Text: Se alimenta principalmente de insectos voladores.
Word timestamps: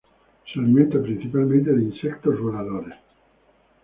Se 0.51 0.59
alimenta 0.59 0.99
principalmente 0.99 1.71
de 1.71 1.83
insectos 1.83 2.39
voladores. 2.39 2.95